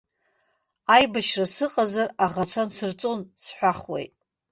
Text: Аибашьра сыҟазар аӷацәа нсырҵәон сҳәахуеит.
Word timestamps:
Аибашьра 0.95 1.45
сыҟазар 1.53 2.09
аӷацәа 2.23 2.63
нсырҵәон 2.67 3.19
сҳәахуеит. 3.43 4.13